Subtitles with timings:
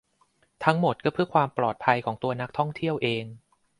[0.63, 3.23] ทั้งหมดก็เพื่อความปลอดภัยของตัวนักท่องเที่ยวเอง